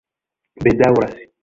bedaŭras 0.65 1.23